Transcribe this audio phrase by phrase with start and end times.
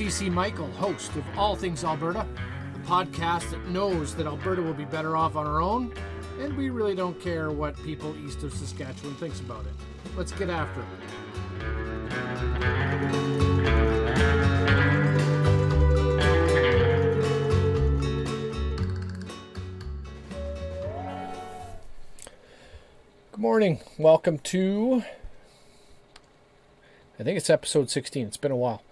[0.00, 2.20] CC Michael, host of All Things Alberta,
[2.74, 5.92] a podcast that knows that Alberta will be better off on our own,
[6.38, 9.72] and we really don't care what people east of Saskatchewan thinks about it.
[10.16, 10.86] Let's get after it.
[23.32, 23.80] Good morning.
[23.98, 25.02] Welcome to
[27.18, 28.28] I think it's episode 16.
[28.28, 28.82] It's been a while.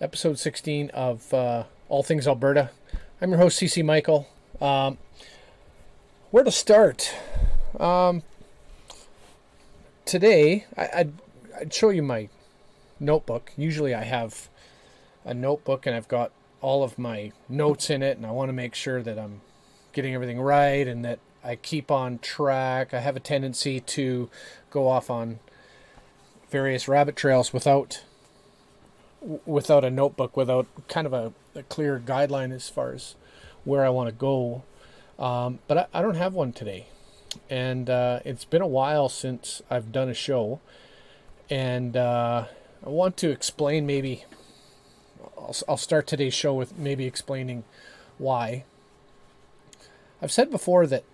[0.00, 2.70] Episode 16 of uh, All Things Alberta.
[3.20, 4.26] I'm your host, CC Michael.
[4.60, 4.98] Um,
[6.32, 7.14] where to start?
[7.78, 8.24] Um,
[10.04, 11.12] today, I, I'd,
[11.60, 12.28] I'd show you my
[12.98, 13.52] notebook.
[13.56, 14.48] Usually, I have
[15.24, 18.52] a notebook and I've got all of my notes in it, and I want to
[18.52, 19.42] make sure that I'm
[19.92, 22.92] getting everything right and that I keep on track.
[22.92, 24.28] I have a tendency to
[24.70, 25.38] go off on
[26.50, 28.02] various rabbit trails without
[29.46, 33.14] without a notebook, without kind of a, a clear guideline as far as
[33.64, 34.62] where I want to go.
[35.18, 36.86] Um, but I, I, don't have one today,
[37.48, 40.60] and uh, it's been a while since I've done a show,
[41.48, 42.46] and uh,
[42.84, 44.24] I want to explain maybe.
[45.38, 47.64] I'll, I'll start today's show with maybe explaining
[48.18, 48.64] why.
[50.20, 51.04] I've said before that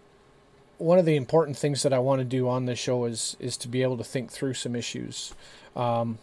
[0.78, 3.56] one of the important things that I want to do on this show is is
[3.58, 5.34] to be able to think through some issues,
[5.76, 6.18] um,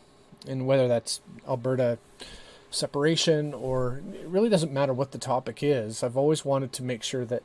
[0.47, 1.97] and whether that's Alberta
[2.69, 6.03] separation or it really doesn't matter what the topic is.
[6.03, 7.43] I've always wanted to make sure that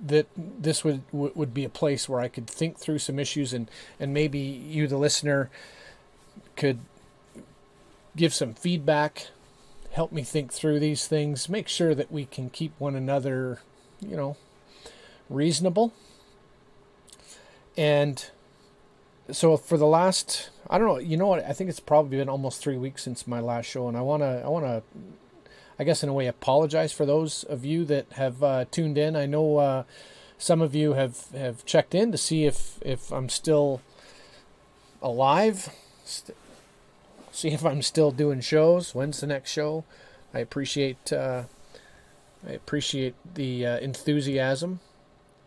[0.00, 3.68] that this would would be a place where I could think through some issues and
[3.98, 5.50] and maybe you the listener
[6.56, 6.78] could
[8.16, 9.28] give some feedback
[9.90, 13.58] help me think through these things make sure that we can keep one another
[14.00, 14.36] you know
[15.28, 15.92] reasonable.
[17.76, 18.30] And
[19.30, 21.44] so for the last, I don't know, you know what?
[21.44, 24.42] I think it's probably been almost three weeks since my last show, and I wanna,
[24.44, 24.82] I wanna,
[25.78, 29.16] I guess in a way, apologize for those of you that have uh, tuned in.
[29.16, 29.82] I know uh,
[30.38, 33.80] some of you have have checked in to see if if I'm still
[35.02, 35.68] alive,
[36.04, 36.36] st-
[37.30, 38.94] see if I'm still doing shows.
[38.94, 39.84] When's the next show?
[40.32, 41.12] I appreciate.
[41.12, 41.44] Uh,
[42.46, 44.80] I appreciate the uh, enthusiasm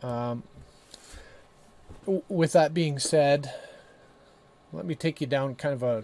[0.04, 0.44] um,
[2.28, 3.54] with that being said,
[4.74, 6.04] let me take you down kind of a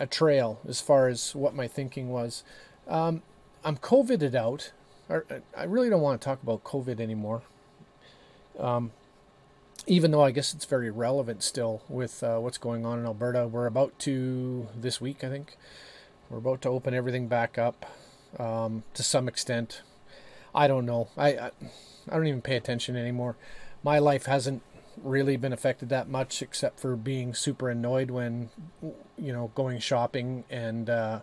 [0.00, 2.44] a trail as far as what my thinking was.
[2.86, 3.22] Um,
[3.64, 4.70] I'm COVIDed out.
[5.10, 7.42] I really don't want to talk about COVID anymore.
[8.58, 8.92] Um,
[9.86, 13.48] even though I guess it's very relevant still with uh, what's going on in Alberta.
[13.48, 15.56] We're about to, this week, I think,
[16.28, 17.86] we're about to open everything back up
[18.38, 19.82] um, to some extent.
[20.54, 21.08] I don't know.
[21.16, 21.50] I, I
[22.10, 23.36] I don't even pay attention anymore.
[23.82, 24.62] My life hasn't
[25.02, 28.50] really been affected that much, except for being super annoyed when,
[29.16, 31.20] you know, going shopping and uh,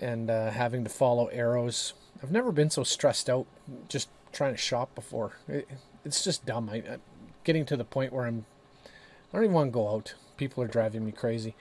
[0.00, 1.94] and uh, having to follow arrows.
[2.22, 3.46] I've never been so stressed out
[3.88, 5.38] just trying to shop before.
[5.48, 5.68] It,
[6.04, 6.70] it's just dumb.
[6.70, 7.02] I, I'm
[7.44, 8.46] getting to the point where I'm.
[9.32, 10.14] I don't even want to go out.
[10.36, 11.54] People are driving me crazy.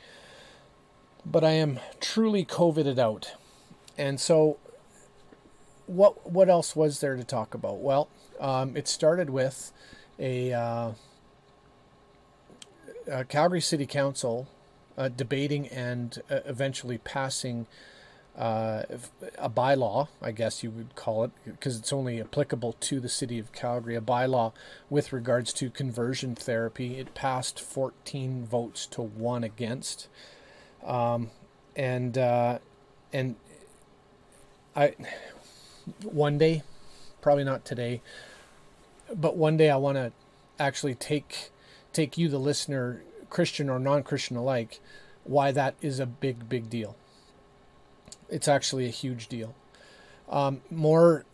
[1.26, 3.34] But I am truly COVIDed out,
[3.98, 4.58] and so.
[5.88, 7.80] What what else was there to talk about?
[7.80, 8.08] Well,
[8.40, 9.74] um, it started with
[10.18, 10.92] a, uh,
[13.12, 14.48] a, Calgary City Council
[14.98, 17.68] uh, debating and uh, eventually passing
[18.38, 18.84] uh,
[19.38, 23.40] a bylaw, I guess you would call it, because it's only applicable to the city
[23.40, 24.54] of Calgary, a bylaw
[24.90, 26.98] with regards to conversion therapy.
[26.98, 30.08] It passed 14 votes to one against.
[30.86, 31.30] Um,
[31.76, 32.60] and, uh,
[33.12, 33.36] and
[34.76, 34.96] I,
[36.04, 36.64] one day,
[37.22, 38.02] probably not today,
[39.14, 40.14] but one day I want to
[40.58, 41.52] actually take
[41.94, 44.80] take you, the listener, Christian or non-Christian alike,
[45.24, 46.96] why that is a big, big deal.
[48.30, 49.56] It's actually a huge deal.
[50.30, 51.26] Um, more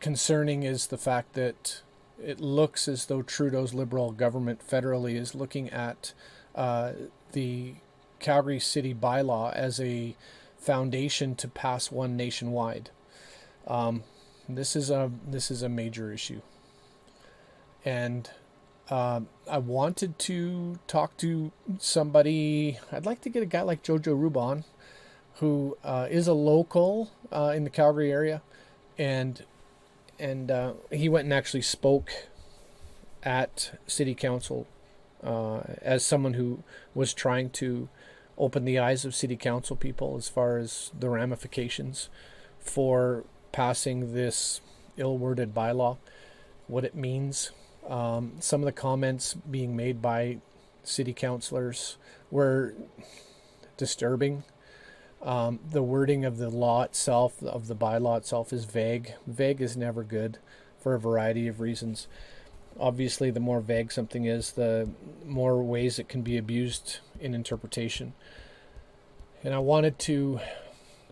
[0.00, 1.82] concerning is the fact that
[2.22, 6.12] it looks as though Trudeau's Liberal government federally is looking at
[6.54, 6.92] uh,
[7.32, 7.74] the
[8.18, 10.16] Calgary City bylaw as a
[10.58, 12.90] foundation to pass one nationwide.
[13.66, 14.02] Um,
[14.48, 16.42] this is a this is a major issue
[17.84, 18.30] and
[18.92, 22.78] um, I wanted to talk to somebody.
[22.92, 24.64] I'd like to get a guy like Jojo Ruba,
[25.36, 28.42] who uh, is a local uh, in the Calgary area,
[28.98, 29.42] and
[30.18, 32.10] and uh, he went and actually spoke
[33.22, 34.66] at City Council
[35.24, 36.62] uh, as someone who
[36.94, 37.88] was trying to
[38.36, 42.10] open the eyes of City Council people as far as the ramifications
[42.60, 44.60] for passing this
[44.98, 45.96] ill-worded bylaw,
[46.66, 47.52] what it means
[47.88, 50.38] um, some of the comments being made by
[50.84, 51.96] city councilors
[52.30, 52.74] were
[53.76, 54.44] disturbing.
[55.22, 59.14] Um, the wording of the law itself, of the bylaw itself, is vague.
[59.26, 60.38] Vague is never good
[60.80, 62.08] for a variety of reasons.
[62.80, 64.88] Obviously, the more vague something is, the
[65.24, 68.14] more ways it can be abused in interpretation.
[69.44, 70.40] And I wanted to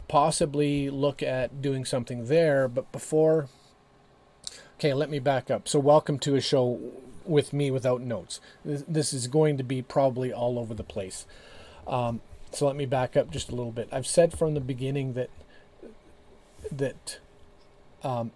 [0.08, 3.48] possibly look at doing something there, but before.
[4.80, 5.68] Okay, let me back up.
[5.68, 6.80] So, welcome to a show
[7.26, 8.40] with me without notes.
[8.64, 11.26] This is going to be probably all over the place.
[11.86, 13.90] Um, so let me back up just a little bit.
[13.92, 15.28] I've said from the beginning that
[16.72, 17.18] that
[18.02, 18.30] um,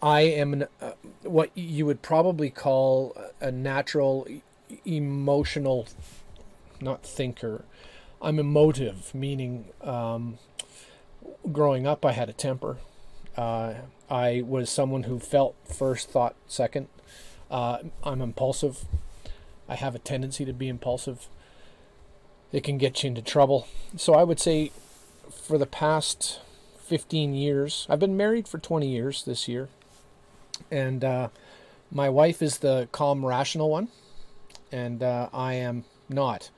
[0.00, 0.92] I am an, uh,
[1.24, 4.24] what you would probably call a natural
[4.86, 5.88] emotional,
[6.80, 7.64] not thinker.
[8.22, 10.38] I'm emotive, meaning um,
[11.50, 12.76] growing up I had a temper.
[13.36, 13.74] Uh,
[14.10, 16.88] I was someone who felt first, thought second.
[17.50, 18.84] Uh, I'm impulsive.
[19.68, 21.28] I have a tendency to be impulsive.
[22.52, 23.66] It can get you into trouble.
[23.96, 24.72] So I would say
[25.30, 26.40] for the past
[26.86, 29.68] 15 years, I've been married for 20 years this year.
[30.70, 31.28] And uh,
[31.92, 33.88] my wife is the calm, rational one,
[34.72, 36.50] and uh, I am not.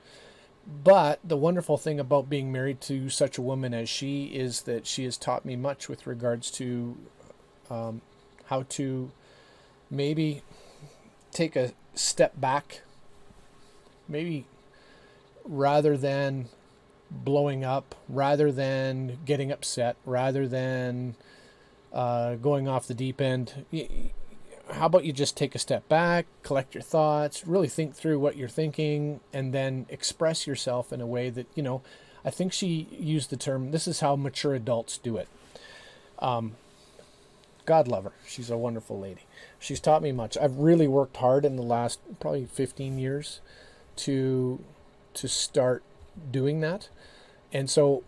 [0.83, 4.87] But the wonderful thing about being married to such a woman as she is that
[4.87, 6.97] she has taught me much with regards to
[7.71, 8.01] um,
[8.45, 9.11] how to
[9.89, 10.41] maybe
[11.31, 12.81] take a step back,
[14.07, 14.45] maybe
[15.45, 16.49] rather than
[17.09, 21.15] blowing up, rather than getting upset, rather than
[21.93, 23.65] uh, going off the deep end.
[24.71, 28.37] How about you just take a step back, collect your thoughts, really think through what
[28.37, 31.81] you're thinking, and then express yourself in a way that, you know,
[32.23, 35.27] I think she used the term, this is how mature adults do it.
[36.19, 36.55] Um,
[37.65, 38.13] God love her.
[38.27, 39.21] She's a wonderful lady.
[39.59, 40.37] She's taught me much.
[40.37, 43.41] I've really worked hard in the last probably 15 years
[43.97, 44.63] to
[45.13, 45.83] to start
[46.31, 46.89] doing that.
[47.51, 48.03] And so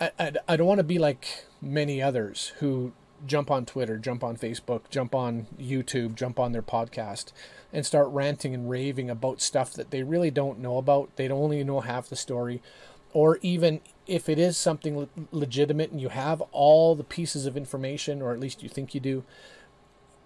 [0.00, 2.92] I, I, I don't want to be like many others who
[3.26, 7.32] jump on Twitter, jump on Facebook, jump on YouTube, jump on their podcast
[7.72, 11.14] and start ranting and raving about stuff that they really don't know about.
[11.16, 12.62] They only know half the story.
[13.12, 17.56] Or even if it is something le- legitimate and you have all the pieces of
[17.56, 19.24] information, or at least you think you do,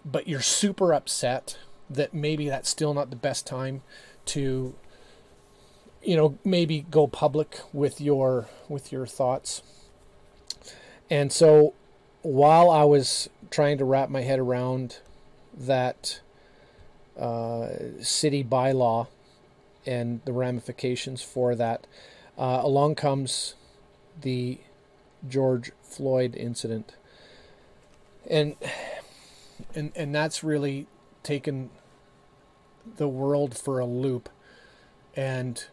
[0.05, 1.59] but you're super upset
[1.91, 3.83] that maybe that's still not the best time
[4.25, 4.75] to
[6.03, 9.63] you know maybe go public with your with your thoughts.
[11.11, 11.75] And so
[12.23, 14.99] while i was trying to wrap my head around
[15.55, 16.21] that
[17.19, 17.69] uh,
[18.01, 19.07] city bylaw
[19.85, 21.87] and the ramifications for that
[22.39, 23.55] uh, along comes
[24.21, 24.59] the
[25.29, 26.95] george floyd incident.
[28.29, 28.57] And
[29.75, 30.87] and and that's really
[31.23, 31.71] taken
[32.97, 34.29] the world for a loop.
[35.15, 35.65] And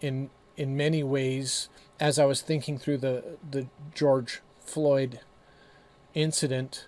[0.00, 1.68] in in many ways
[1.98, 5.20] as I was thinking through the the George Floyd
[6.14, 6.86] incident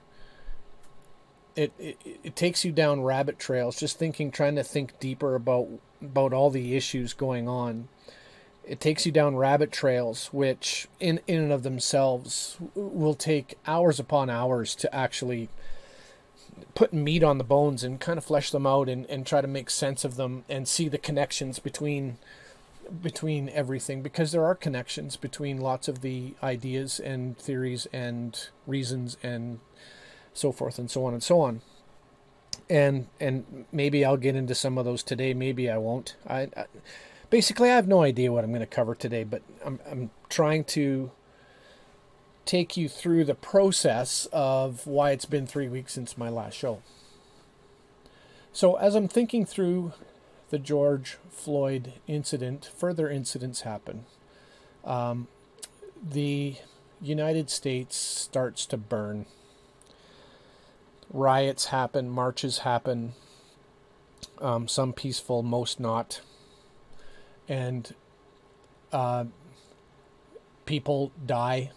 [1.56, 5.69] it, it it takes you down rabbit trails just thinking trying to think deeper about
[6.03, 7.89] about all the issues going on
[8.67, 14.01] it takes you down rabbit trails which in in and of themselves will take hours
[14.01, 15.49] upon hours to actually
[16.75, 19.47] put meat on the bones and kind of flesh them out and, and try to
[19.47, 22.19] make sense of them and see the connections between
[23.01, 24.03] between everything.
[24.03, 29.61] Because there are connections between lots of the ideas and theories and reasons and
[30.33, 31.61] so forth and so on and so on.
[32.69, 35.35] And and maybe I'll get into some of those today.
[35.35, 36.17] Maybe I won't.
[36.27, 36.67] I, I
[37.34, 40.62] basically I have no idea what I'm going to cover today but I'm I'm trying
[40.79, 41.10] to
[42.44, 46.81] take you through the process of why it's been three weeks since my last show.
[48.53, 49.94] So, as I'm thinking through
[50.50, 54.05] the George Floyd incident, further incidents happen.
[54.84, 55.26] Um,
[56.00, 56.56] the
[57.00, 59.26] United States starts to burn.
[61.10, 63.14] Riots happen, marches happen,
[64.41, 66.20] um, some peaceful, most not.
[67.48, 67.94] And
[68.93, 69.24] uh,
[70.67, 71.70] people die.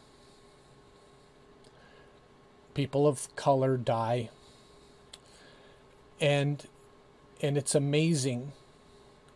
[2.74, 4.30] People of color die.
[6.20, 6.66] And
[7.42, 8.54] and it's amazing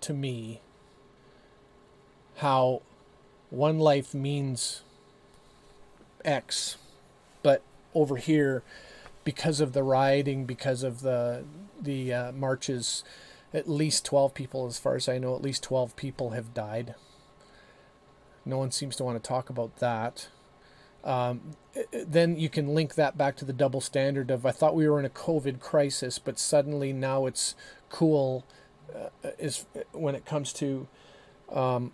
[0.01, 0.61] to me
[2.37, 2.81] how
[3.51, 4.81] one life means
[6.25, 6.77] x
[7.43, 7.61] but
[7.93, 8.63] over here
[9.23, 11.43] because of the rioting because of the
[11.79, 13.03] the uh, marches
[13.53, 16.95] at least 12 people as far as i know at least 12 people have died.
[18.45, 20.29] No one seems to want to talk about that.
[21.03, 21.55] Um,
[21.91, 24.99] then you can link that back to the double standard of I thought we were
[24.99, 27.55] in a COVID crisis, but suddenly now it's
[27.89, 28.45] cool
[28.95, 30.87] uh, is when it comes to
[31.51, 31.91] um,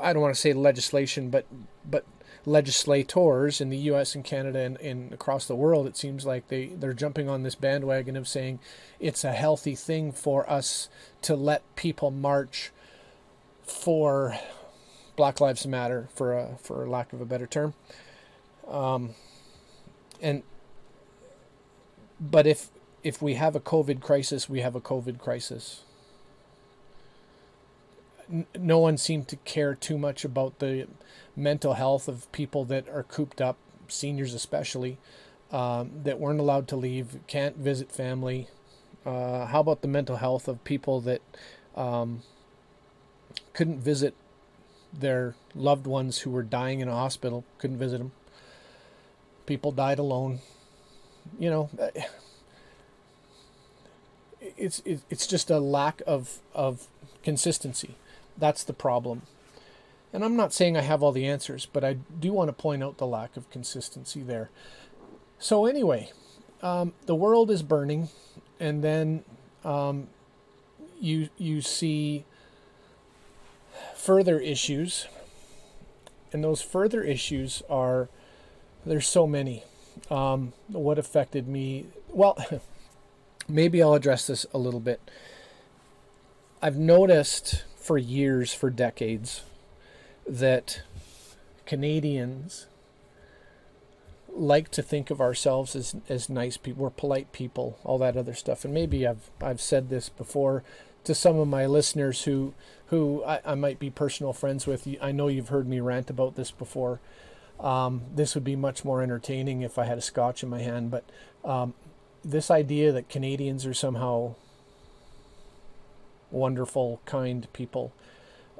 [0.00, 1.46] I don't want to say legislation, but
[1.88, 2.04] but
[2.46, 4.14] legislators in the U.S.
[4.14, 7.54] and Canada and, and across the world, it seems like they they're jumping on this
[7.54, 8.58] bandwagon of saying
[9.00, 10.88] it's a healthy thing for us
[11.22, 12.70] to let people march
[13.62, 14.38] for
[15.16, 17.74] Black Lives Matter, for a, for lack of a better term.
[18.68, 19.14] Um,
[20.20, 20.42] and
[22.20, 22.70] but if
[23.02, 25.82] if we have a COVID crisis, we have a COVID crisis.
[28.58, 30.86] No one seemed to care too much about the
[31.36, 33.56] mental health of people that are cooped up,
[33.88, 34.98] seniors especially,
[35.52, 38.48] um, that weren't allowed to leave, can't visit family.
[39.04, 41.20] Uh, how about the mental health of people that
[41.76, 42.22] um,
[43.52, 44.14] couldn't visit
[44.92, 48.12] their loved ones who were dying in a hospital, couldn't visit them?
[49.46, 50.40] People died alone.
[51.38, 51.70] You know,
[54.56, 56.86] it's it's just a lack of of
[57.22, 57.94] consistency.
[58.36, 59.22] That's the problem.
[60.12, 62.82] And I'm not saying I have all the answers, but I do want to point
[62.82, 64.50] out the lack of consistency there.
[65.38, 66.12] So anyway,
[66.62, 68.08] um, the world is burning,
[68.60, 69.24] and then
[69.64, 70.08] um,
[71.00, 72.24] you you see
[73.96, 75.08] further issues,
[76.32, 78.08] and those further issues are
[78.86, 79.64] there's so many.
[80.10, 81.86] Um, what affected me?
[82.08, 82.38] Well.
[83.48, 85.00] maybe I'll address this a little bit.
[86.62, 89.42] I've noticed for years, for decades,
[90.26, 90.80] that
[91.66, 92.66] Canadians
[94.30, 98.32] like to think of ourselves as, as nice people, we're polite people, all that other
[98.32, 98.64] stuff.
[98.64, 100.64] And maybe I've I've said this before
[101.04, 102.54] to some of my listeners who
[102.86, 104.88] who I, I might be personal friends with.
[105.02, 107.00] I know you've heard me rant about this before.
[107.60, 110.90] Um, this would be much more entertaining if I had a scotch in my hand,
[110.90, 111.04] but
[111.44, 111.74] um,
[112.24, 114.36] this idea that Canadians are somehow
[116.34, 117.92] wonderful, kind people,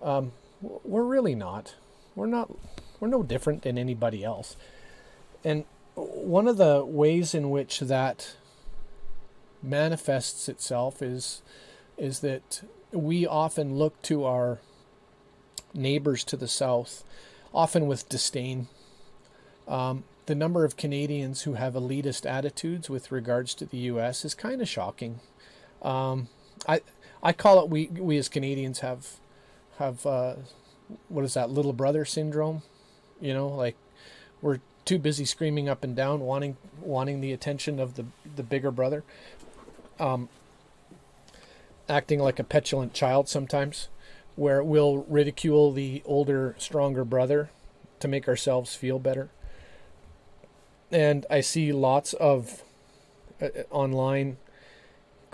[0.00, 1.74] um, we're really not.
[2.14, 2.50] We're not.
[3.00, 4.56] We're no different than anybody else.
[5.44, 5.64] And
[5.94, 8.36] one of the ways in which that
[9.62, 11.42] manifests itself is
[11.96, 12.62] is that
[12.92, 14.60] we often look to our
[15.72, 17.04] neighbors to the south,
[17.52, 18.68] often with disdain.
[19.66, 24.24] Um, the number of Canadians who have elitist attitudes with regards to the U.S.
[24.24, 25.20] is kind of shocking.
[25.82, 26.28] Um,
[26.66, 26.80] I
[27.24, 29.16] I call it we we as Canadians have
[29.78, 30.34] have uh,
[31.08, 32.62] what is that little brother syndrome?
[33.20, 33.76] You know, like
[34.42, 38.04] we're too busy screaming up and down, wanting wanting the attention of the
[38.36, 39.02] the bigger brother,
[39.98, 40.28] um,
[41.88, 43.88] acting like a petulant child sometimes,
[44.36, 47.50] where we'll ridicule the older, stronger brother
[48.00, 49.30] to make ourselves feel better
[50.94, 52.62] and I see lots of
[53.42, 54.36] uh, online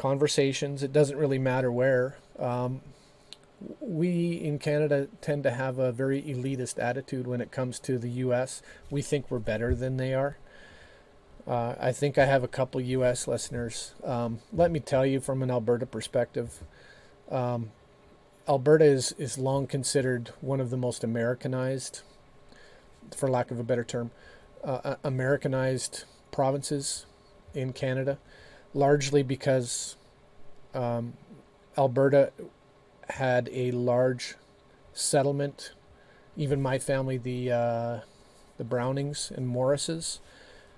[0.01, 0.83] conversations.
[0.83, 2.17] It doesn't really matter where.
[2.39, 2.81] Um,
[3.81, 8.09] we in Canada tend to have a very elitist attitude when it comes to the
[8.25, 8.63] U.S.
[8.89, 10.39] We think we're better than they are.
[11.47, 13.29] Uh, I think I have a couple U.S.
[13.29, 13.93] listeners.
[14.03, 16.65] Um, let me tell you from an Alberta perspective,
[17.31, 17.71] um,
[18.49, 22.01] Alberta is, is long considered one of the most Americanized,
[23.15, 24.13] for lack of a better term,
[24.65, 27.05] uh, Americanized provinces
[27.53, 28.19] in Canada,
[28.75, 29.97] largely because
[30.75, 31.15] um,
[31.77, 32.33] Alberta
[33.09, 34.35] had a large
[34.93, 35.73] settlement.
[36.37, 38.01] Even my family, the uh,
[38.57, 40.21] the Brownings and Morrises,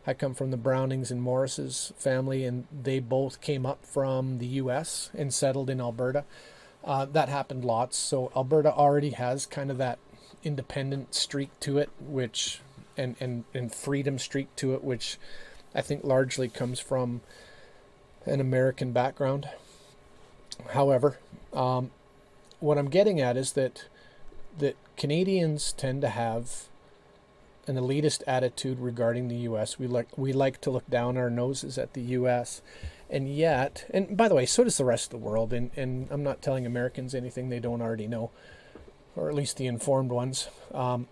[0.07, 4.47] I come from the Brownings and Morrises family, and they both came up from the
[4.47, 5.11] U.S.
[5.15, 6.25] and settled in Alberta.
[6.85, 7.97] Uh, that happened lots.
[7.97, 9.99] So Alberta already has kind of that
[10.43, 12.61] independent streak to it, which
[12.97, 15.19] and, and, and freedom streak to it, which
[15.75, 17.21] I think largely comes from
[18.27, 19.49] an American background.
[20.71, 21.19] However,
[21.53, 21.91] um,
[22.61, 23.87] what I'm getting at is that
[24.59, 26.69] that Canadians tend to have
[27.67, 29.79] an elitist attitude regarding the U.S.
[29.79, 32.63] We like we like to look down our noses at the U.S.
[33.11, 35.53] And yet, and by the way, so does the rest of the world.
[35.53, 38.31] And and I'm not telling Americans anything they don't already know,
[39.17, 40.49] or at least the informed ones.
[40.73, 41.09] Um,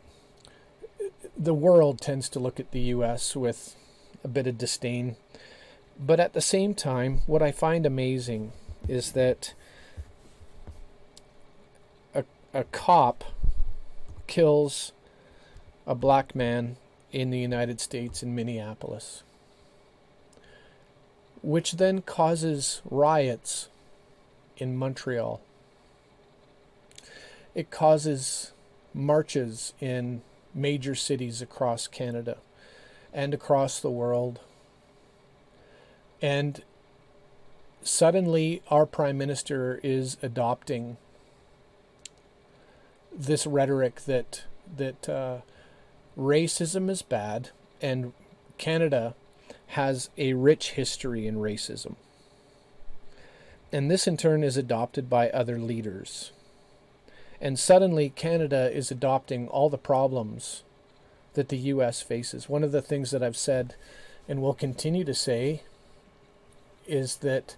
[1.36, 3.34] the world tends to look at the U.S.
[3.36, 3.76] with
[4.22, 5.16] a bit of disdain.
[6.02, 8.52] But at the same time, what I find amazing
[8.88, 9.52] is that
[12.14, 13.22] a, a cop
[14.26, 14.92] kills
[15.86, 16.76] a black man
[17.12, 19.22] in the United States in Minneapolis,
[21.42, 23.68] which then causes riots
[24.56, 25.42] in Montreal.
[27.54, 28.52] It causes
[28.94, 30.22] marches in
[30.54, 32.38] major cities across Canada
[33.12, 34.40] and across the world.
[36.22, 36.62] And
[37.82, 40.96] suddenly, our Prime Minister is adopting
[43.12, 44.44] this rhetoric that
[44.76, 45.38] that uh,
[46.16, 47.50] racism is bad
[47.80, 48.12] and
[48.58, 49.14] Canada
[49.68, 51.96] has a rich history in racism.
[53.72, 56.32] And this in turn is adopted by other leaders.
[57.40, 60.62] And suddenly Canada is adopting all the problems
[61.34, 62.48] that the US faces.
[62.48, 63.74] One of the things that I've said
[64.28, 65.62] and will continue to say
[66.86, 67.56] is that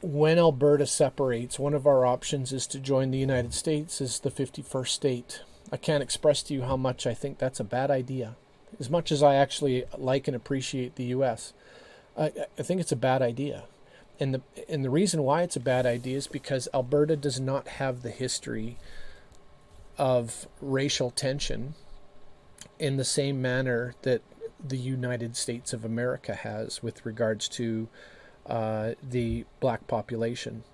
[0.00, 4.30] when Alberta separates, one of our options is to join the United States as the
[4.30, 5.42] 51st state.
[5.72, 8.36] I can't express to you how much I think that's a bad idea.
[8.78, 11.52] As much as I actually like and appreciate the US,
[12.16, 13.64] I, I think it's a bad idea.
[14.20, 17.68] And the and the reason why it's a bad idea is because Alberta does not
[17.68, 18.76] have the history
[19.96, 21.74] of racial tension
[22.78, 24.22] in the same manner that
[24.64, 27.88] the United States of America has with regards to
[28.46, 30.64] uh, the black population.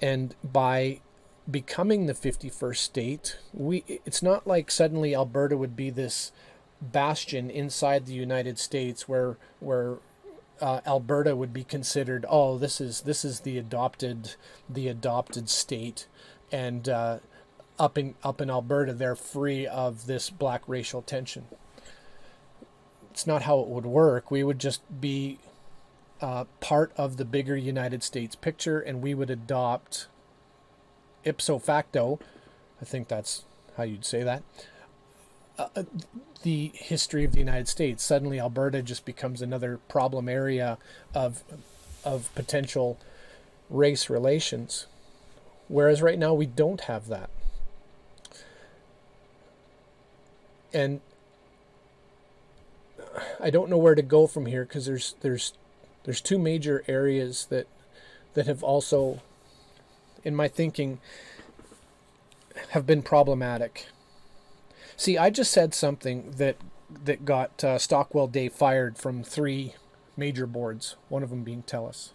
[0.00, 1.00] And by
[1.50, 6.32] becoming the 51st state, we it's not like suddenly Alberta would be this
[6.80, 9.98] bastion inside the United States where where
[10.60, 14.34] uh, Alberta would be considered oh this is this is the adopted
[14.68, 16.06] the adopted state
[16.50, 17.18] and uh,
[17.78, 21.46] up in up in Alberta they're free of this black racial tension.
[23.12, 24.30] It's not how it would work.
[24.30, 25.38] We would just be
[26.22, 30.06] uh, part of the bigger United States picture, and we would adopt
[31.22, 32.18] ipso facto.
[32.80, 33.44] I think that's
[33.76, 34.42] how you'd say that.
[35.58, 35.82] Uh,
[36.42, 38.02] the history of the United States.
[38.02, 40.78] Suddenly, Alberta just becomes another problem area
[41.14, 41.42] of
[42.06, 42.98] of potential
[43.68, 44.86] race relations.
[45.68, 47.28] Whereas right now we don't have that.
[50.72, 51.02] And
[53.40, 55.52] I don't know where to go from here because there's there's
[56.04, 57.66] there's two major areas that
[58.34, 59.20] that have also
[60.24, 61.00] in my thinking
[62.70, 63.86] have been problematic.
[64.96, 66.56] See, I just said something that
[67.04, 69.74] that got uh, Stockwell Day fired from three
[70.16, 72.10] major boards, one of them being TELUS.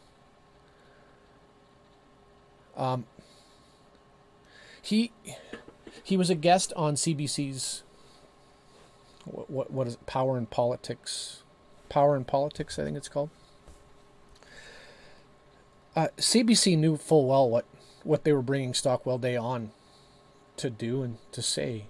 [2.75, 3.05] Um,
[4.81, 5.11] he
[6.03, 7.83] he was a guest on CBC's
[9.31, 11.43] what, what what is it, Power and Politics,
[11.89, 13.29] Power and Politics, I think it's called.
[15.95, 17.65] Uh, CBC knew full well what
[18.03, 19.71] what they were bringing Stockwell Day on
[20.57, 21.85] to do and to say,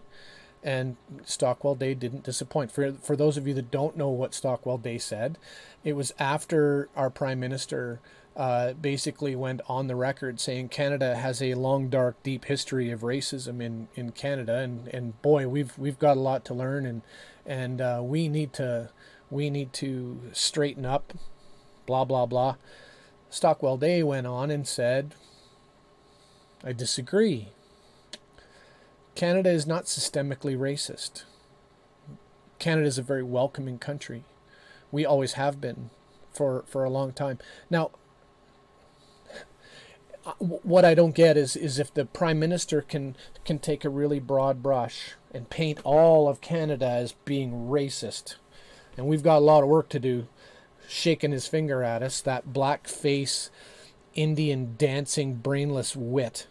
[0.63, 2.71] and Stockwell Day didn't disappoint.
[2.71, 5.37] For for those of you that don't know what Stockwell Day said,
[5.83, 7.99] it was after our prime minister
[8.37, 13.01] uh, basically went on the record saying Canada has a long, dark, deep history of
[13.01, 17.01] racism in, in Canada, and, and boy, we've we've got a lot to learn, and
[17.47, 18.91] and uh, we need to
[19.31, 21.13] we need to straighten up,
[21.87, 22.57] blah blah blah.
[23.31, 25.15] Stockwell Day went on and said,
[26.63, 27.47] "I disagree.
[29.15, 31.23] Canada is not systemically racist.
[32.59, 34.25] Canada is a very welcoming country.
[34.91, 35.89] We always have been."
[36.33, 37.39] For, for a long time.
[37.67, 37.89] Now,
[40.39, 44.19] what I don't get is is if the prime minister can can take a really
[44.19, 48.35] broad brush and paint all of Canada as being racist,
[48.95, 50.27] and we've got a lot of work to do,
[50.87, 52.21] shaking his finger at us.
[52.21, 53.49] That black face,
[54.15, 56.47] Indian dancing brainless wit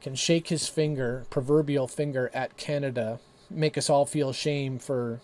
[0.00, 5.20] can shake his finger, proverbial finger, at Canada, make us all feel shame for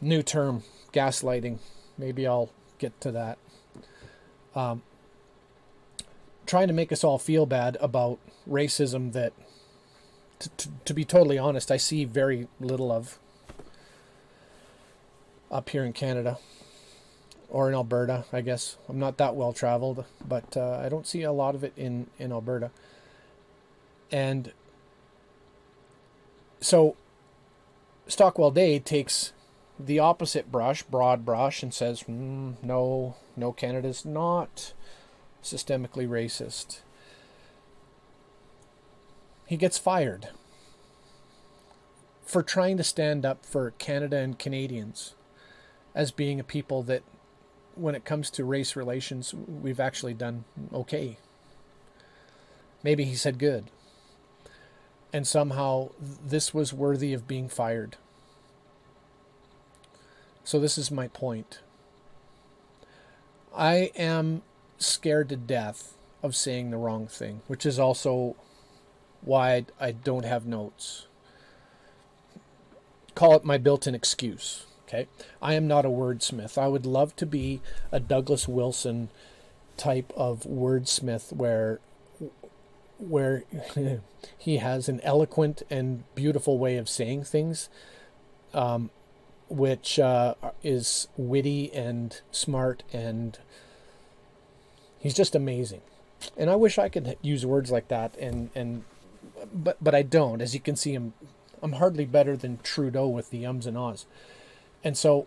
[0.00, 1.58] new term gaslighting.
[1.96, 3.38] Maybe I'll get to that.
[4.54, 4.82] Um,
[6.46, 9.32] trying to make us all feel bad about racism that,
[10.38, 13.18] to, to, to be totally honest, I see very little of
[15.50, 16.38] up here in Canada
[17.48, 18.76] or in Alberta, I guess.
[18.88, 22.08] I'm not that well traveled, but uh, I don't see a lot of it in,
[22.18, 22.70] in Alberta.
[24.10, 24.52] And
[26.60, 26.96] so
[28.08, 29.32] Stockwell Day takes
[29.78, 34.72] the opposite brush, broad brush, and says, mm, no, no, Canada's not
[35.44, 36.80] systemically racist.
[39.46, 40.28] He gets fired
[42.24, 45.14] for trying to stand up for Canada and Canadians
[45.94, 47.02] as being a people that,
[47.74, 51.18] when it comes to race relations, we've actually done okay.
[52.82, 53.70] Maybe he said good.
[55.12, 57.96] And somehow this was worthy of being fired.
[60.42, 61.60] So, this is my point.
[63.56, 64.42] I am
[64.78, 68.36] scared to death of saying the wrong thing, which is also
[69.20, 71.06] why I don't have notes.
[73.14, 74.66] Call it my built in excuse.
[74.86, 75.06] Okay.
[75.40, 76.58] I am not a wordsmith.
[76.58, 77.60] I would love to be
[77.90, 79.08] a Douglas Wilson
[79.76, 81.80] type of wordsmith where
[82.98, 83.44] where
[84.38, 87.68] he has an eloquent and beautiful way of saying things,
[88.52, 88.90] um,
[89.48, 93.38] which uh, is witty and smart, and
[95.04, 95.82] he's just amazing.
[96.36, 98.82] And I wish I could use words like that, and and
[99.52, 100.40] but but I don't.
[100.40, 101.12] As you can see, I'm
[101.62, 104.06] I'm hardly better than Trudeau with the ums and ahs,
[104.82, 105.26] and so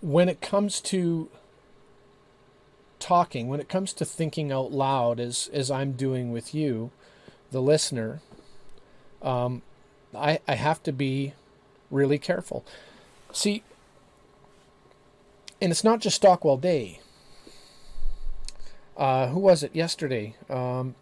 [0.00, 1.28] when it comes to
[2.98, 6.90] talking, when it comes to thinking out loud, as as I'm doing with you,
[7.50, 8.22] the listener,
[9.20, 9.60] um,
[10.16, 11.34] I I have to be
[11.90, 12.64] really careful.
[13.32, 13.62] See,
[15.60, 17.00] and it's not just Stockwell Day.
[19.00, 20.36] Uh, who was it yesterday?
[20.48, 20.94] Um,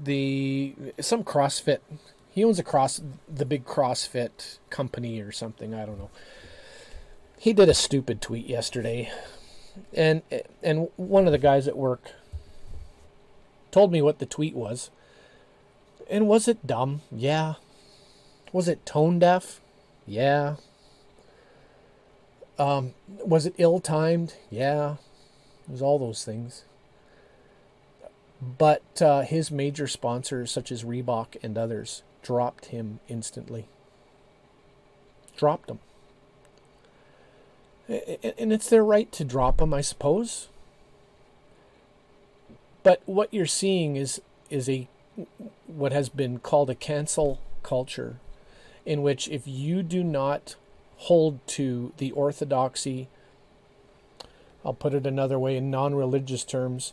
[0.00, 1.80] the some CrossFit.
[2.30, 5.74] He owns a cross the big CrossFit company or something.
[5.74, 6.10] I don't know.
[7.38, 9.10] He did a stupid tweet yesterday
[9.92, 10.22] and
[10.62, 12.10] and one of the guys at work
[13.70, 14.90] told me what the tweet was.
[16.08, 17.00] And was it dumb?
[17.10, 17.54] Yeah.
[18.52, 19.60] Was it tone deaf?
[20.06, 20.56] Yeah.
[22.56, 24.34] Um, was it ill timed?
[24.50, 24.96] Yeah.
[25.66, 26.64] It was all those things.
[28.58, 33.68] But uh, his major sponsors, such as Reebok and others, dropped him instantly.
[35.36, 35.78] Dropped him
[37.88, 40.48] and it's their right to drop him, I suppose.
[42.82, 44.88] But what you're seeing is is a
[45.66, 48.16] what has been called a cancel culture,
[48.84, 50.56] in which if you do not
[50.96, 53.08] hold to the orthodoxy,
[54.64, 56.92] I'll put it another way in non-religious terms,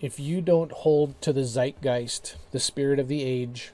[0.00, 3.72] if you don't hold to the zeitgeist, the spirit of the age,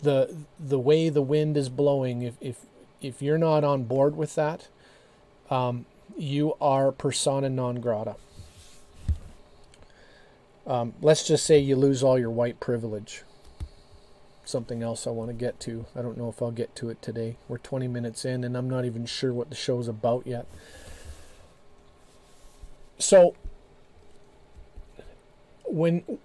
[0.00, 2.66] the the way the wind is blowing, if if
[3.00, 4.68] if you're not on board with that,
[5.50, 8.16] um, you are persona non grata.
[10.66, 13.22] Um, let's just say you lose all your white privilege.
[14.44, 15.86] Something else I want to get to.
[15.96, 17.36] I don't know if I'll get to it today.
[17.48, 20.46] We're 20 minutes in, and I'm not even sure what the show's about yet.
[22.98, 23.34] So,
[25.68, 26.18] when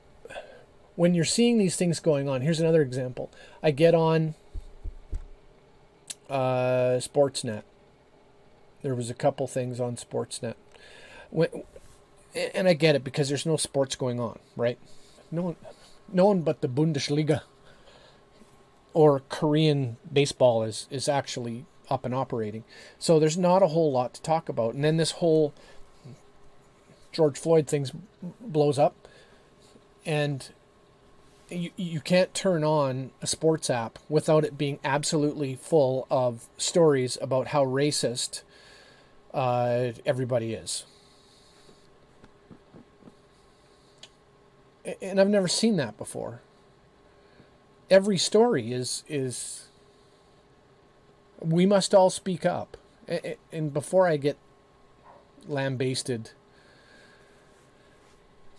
[0.96, 3.32] when you're seeing these things going on, here's another example.
[3.62, 4.36] I get on
[6.30, 7.64] uh, Sportsnet.
[8.82, 10.56] There was a couple things on Sportsnet.
[11.30, 11.48] When,
[12.54, 14.78] and I get it because there's no sports going on, right?
[15.32, 15.56] No one,
[16.12, 17.42] no one but the Bundesliga
[18.94, 22.64] or Korean baseball is is actually up and operating.
[23.00, 24.74] So there's not a whole lot to talk about.
[24.74, 25.54] And then this whole
[27.12, 27.88] George Floyd thing
[28.42, 29.03] blows up,
[30.06, 30.50] and
[31.50, 37.18] you, you can't turn on a sports app without it being absolutely full of stories
[37.22, 38.44] about how racist
[39.34, 40.86] uh, everybody is.
[45.02, 46.42] And I've never seen that before.
[47.90, 49.70] Every story is is
[51.40, 52.78] we must all speak up.
[53.52, 54.38] And before I get
[55.48, 56.32] lambasted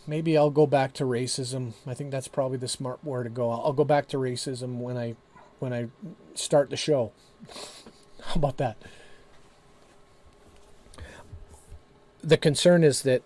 [0.07, 1.73] maybe I'll go back to racism.
[1.87, 3.51] I think that's probably the smart way to go.
[3.51, 5.17] I'll, go back to racism when I
[5.59, 5.89] when I
[6.35, 7.13] start the show.
[8.23, 8.77] How about that?
[12.23, 13.23] The concern is that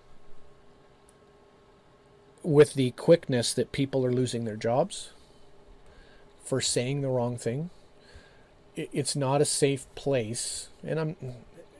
[2.42, 5.10] with the quickness that people are losing their jobs
[6.44, 7.70] for saying the wrong thing,
[8.74, 10.68] it's not a safe place.
[10.82, 11.16] And I'm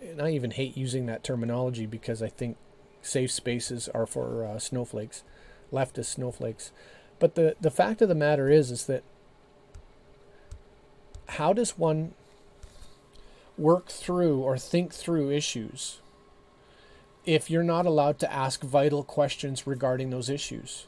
[0.01, 2.57] and I even hate using that terminology because I think
[3.03, 5.23] safe spaces are for uh, snowflakes,
[5.73, 6.73] leftist snowflakes.
[7.19, 9.03] But the, the fact of the matter is, is that
[11.31, 12.13] how does one
[13.57, 16.01] work through or think through issues
[17.25, 20.87] if you're not allowed to ask vital questions regarding those issues?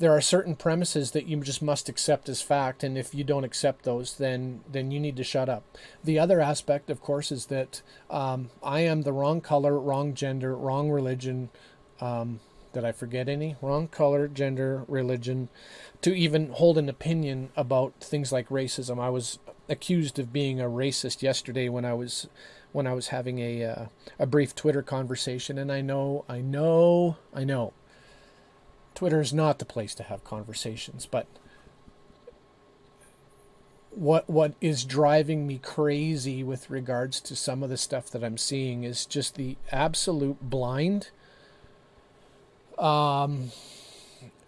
[0.00, 3.44] There are certain premises that you just must accept as fact and if you don't
[3.44, 5.62] accept those then then you need to shut up.
[6.02, 10.56] The other aspect of course is that um, i am the wrong color wrong gender
[10.56, 11.50] wrong religion
[12.00, 12.40] um,
[12.72, 13.56] did i forget any?
[13.60, 15.50] Wrong color gender religion
[16.00, 18.98] to even hold an opinion about things like racism.
[18.98, 22.26] I was accused of being a racist yesterday when i was
[22.72, 23.84] when i was having a uh,
[24.18, 27.72] a brief twitter conversation and i know i know i know
[29.00, 31.26] Twitter is not the place to have conversations, but
[33.92, 38.36] what what is driving me crazy with regards to some of the stuff that I'm
[38.36, 41.08] seeing is just the absolute blind
[42.78, 43.52] um,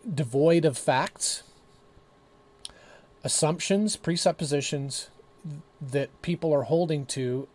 [0.06, 1.44] devoid of facts,
[3.24, 5.08] assumptions, presuppositions
[5.80, 7.48] that people are holding to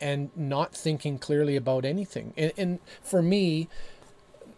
[0.00, 2.32] and not thinking clearly about anything.
[2.38, 3.68] And, and for me,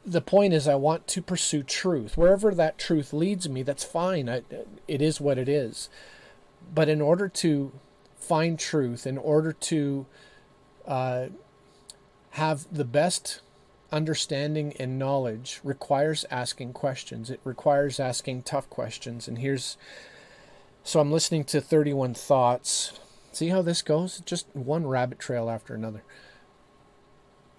[0.05, 2.17] the point is, I want to pursue truth.
[2.17, 4.29] Wherever that truth leads me, that's fine.
[4.29, 4.43] I,
[4.88, 5.88] it is what it is.
[6.75, 7.73] But in order to
[8.17, 10.07] find truth, in order to
[10.87, 11.27] uh,
[12.31, 13.41] have the best
[13.93, 17.31] understanding and knowledge, requires asking questions.
[17.31, 19.29] It requires asking tough questions.
[19.29, 19.77] And here's
[20.83, 22.99] so I'm listening to 31 Thoughts.
[23.31, 24.21] See how this goes?
[24.21, 26.03] Just one rabbit trail after another.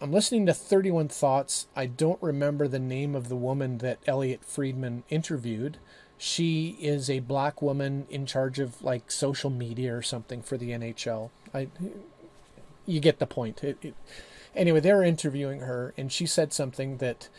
[0.04, 1.68] I'm listening to 31 Thoughts.
[1.78, 5.78] I don't remember the name of the woman that Elliotte Friedman interviewed.
[6.18, 10.72] She is a black woman in charge of like social media or something for the
[10.72, 11.30] NHL.
[11.54, 11.70] I,
[12.86, 13.64] you get the point.
[13.64, 13.96] It, it,
[14.54, 17.30] anyway, they were interviewing her, and she said something that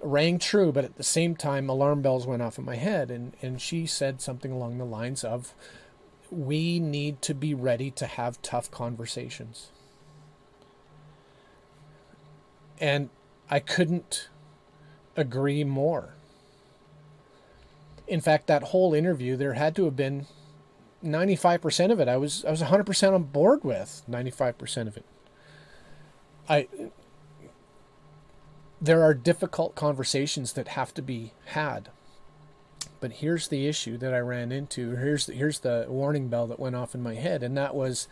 [0.00, 3.10] rang true, but at the same time, alarm bells went off in my head.
[3.10, 5.52] And, and she said something along the lines of,
[6.30, 9.72] We need to be ready to have tough conversations.
[12.80, 13.10] And
[13.50, 14.28] I couldn't
[15.16, 16.14] agree more.
[18.06, 20.26] In fact, that whole interview, there had to have been
[21.04, 22.08] 95% of it.
[22.08, 25.04] I was I was 100% on board with 95% of it.
[26.48, 26.68] I
[28.80, 31.88] there are difficult conversations that have to be had.
[33.00, 34.96] But here's the issue that I ran into.
[34.96, 38.08] Here's the, here's the warning bell that went off in my head, and that was,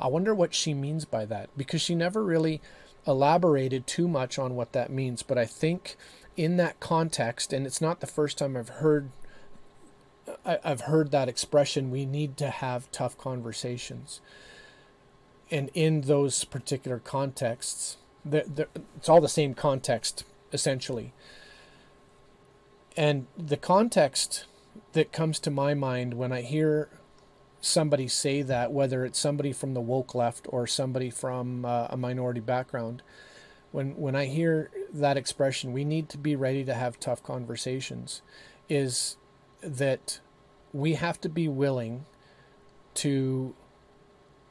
[0.00, 2.62] I wonder what she means by that because she never really
[3.06, 5.22] elaborated too much on what that means.
[5.22, 5.96] But I think
[6.36, 9.10] in that context, and it's not the first time I've heard
[10.44, 11.90] I, have heard that expression.
[11.90, 14.20] We need to have tough conversations,
[15.50, 17.98] and in those particular contexts,
[18.30, 21.12] it's all the same context essentially.
[22.96, 24.46] And the context
[24.92, 26.88] that comes to my mind when I hear
[27.64, 31.96] somebody say that, whether it's somebody from the woke left or somebody from uh, a
[31.96, 33.02] minority background,
[33.72, 38.22] when when I hear that expression, we need to be ready to have tough conversations,
[38.68, 39.16] is
[39.62, 40.20] that
[40.72, 42.04] we have to be willing
[42.94, 43.54] to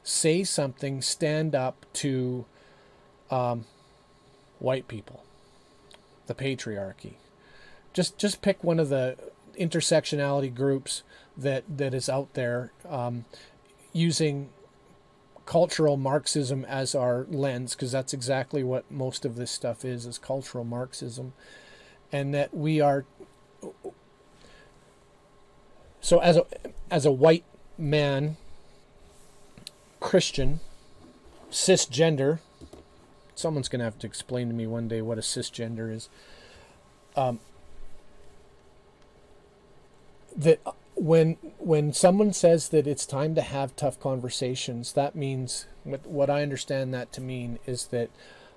[0.02, 2.44] say something, stand up to
[3.30, 3.64] um,
[4.58, 5.24] white people,
[6.26, 7.14] the patriarchy.
[7.92, 9.16] Just just pick one of the
[9.58, 11.04] intersectionality groups
[11.36, 13.24] that that is out there um,
[13.92, 14.50] using
[15.46, 20.18] cultural Marxism as our lens, because that's exactly what most of this stuff is, is
[20.18, 21.32] cultural Marxism,
[22.12, 23.04] and that we are.
[26.00, 26.46] So as a
[26.90, 27.44] as a white
[27.76, 28.36] man,
[30.00, 30.60] Christian,
[31.50, 32.38] cisgender,
[33.34, 36.08] someone's to have to explain to me one day what a cisgender is.
[37.16, 37.40] Um,
[40.36, 40.60] that
[40.94, 46.42] when when someone says that it's time to have tough conversations, that means what, I
[46.42, 48.10] understand that to mean is that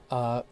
[0.10, 0.44] uh,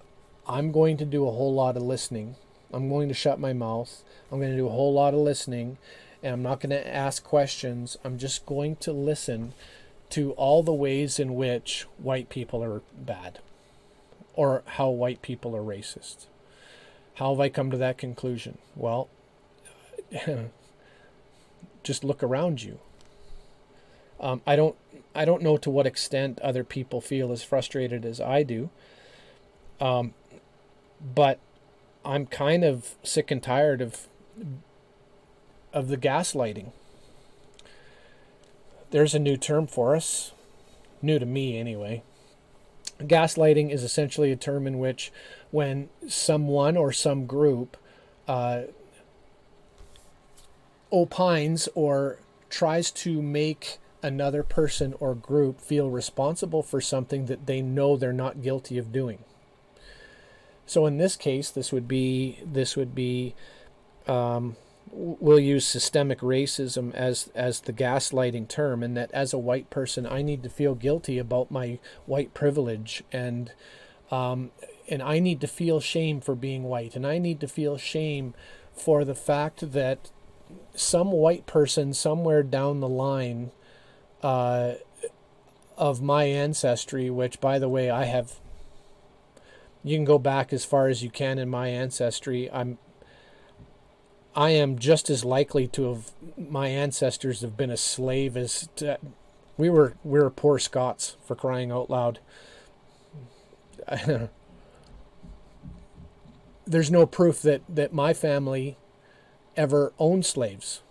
[0.48, 2.36] I'm going to do a whole lot of listening.
[2.74, 4.04] I'm going to shut my mouth.
[4.32, 5.78] I'm going to do a whole lot of listening,
[6.22, 7.98] and I'm not going to ask questions.
[8.04, 9.54] I'm just going to listen
[10.10, 13.40] to all the ways in which white people are bad
[14.34, 16.26] or how white people are racist.
[17.16, 18.58] How have I come to that conclusion?
[18.76, 19.08] Well,
[21.86, 22.80] just look around you.
[24.20, 24.76] Um, I don't
[25.14, 28.70] I don't know to what extent other people feel as frustrated as I do.
[29.80, 30.14] Um,
[31.02, 31.40] but
[32.04, 34.08] I'm kind of sick and tired of
[35.74, 36.72] of the gaslighting.
[38.92, 40.32] There's a new term for us,
[41.02, 42.04] new to me anyway.
[43.00, 45.12] Gaslighting is essentially a term in which,
[45.52, 47.76] when someone or some group
[48.26, 48.64] uh,
[50.96, 57.62] opines or tries to make another person or group feel responsible for something that they
[57.62, 59.20] know they're not guilty of doing.
[60.66, 63.36] So in this case, this would be this would be
[64.08, 64.56] um,
[64.92, 70.08] we'll use systemic racism as as the gaslighting term and that as a white person
[70.08, 73.52] I need to feel guilty about my white privilege and
[74.12, 74.52] um,
[74.88, 78.34] and I need to feel shame for being white and I need to feel shame
[78.74, 80.12] for the fact that
[80.76, 83.52] some white person somewhere down the line
[84.22, 84.74] uh,
[85.78, 88.34] of my ancestry which by the way I have
[89.84, 92.78] you can go back as far as you can in my ancestry I'm
[94.36, 99.00] I am just as likely to have my ancestors have been a slave as to,
[99.58, 102.20] we were we were poor Scots for crying out loud.
[106.68, 108.78] There's no proof that that my family
[109.58, 110.82] ever owned slaves.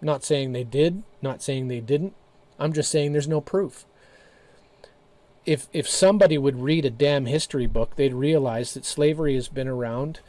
[0.00, 2.14] Not saying they did, not saying they didn't.
[2.58, 3.86] I'm just saying there's no proof.
[5.46, 9.68] if if somebody would read a damn history book, they'd realize that slavery has been
[9.68, 10.20] around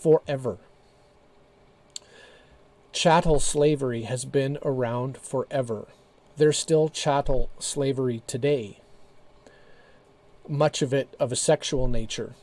[0.00, 0.58] forever.
[2.92, 5.88] Chattel slavery has been around forever.
[6.36, 8.80] There's still chattel slavery today.
[10.48, 12.34] Much of it of a sexual nature.